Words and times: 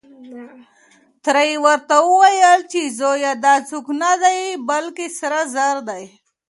تره 1.23 1.41
يې 1.49 1.57
ورته 1.65 1.95
وويل 2.09 2.59
چې 2.71 2.81
زويه 2.99 3.33
دا 3.45 3.55
څوک 3.69 3.85
نه 4.01 4.11
دی، 4.21 4.39
بلکې 4.69 5.05
سره 5.19 5.39
زر 5.53 5.75
دي. 5.89 6.03